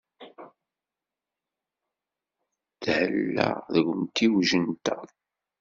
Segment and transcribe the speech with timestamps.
[2.83, 5.03] Thella deg umtiweg-nteɣ.